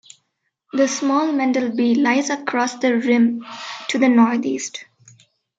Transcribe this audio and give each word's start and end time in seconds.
The 0.73 0.87
small 0.87 1.31
Mendel 1.31 1.75
B 1.75 1.93
lies 1.93 2.31
across 2.31 2.75
the 2.79 2.97
rim 2.97 3.45
to 3.89 3.99
the 3.99 4.09
northeast. 4.09 4.83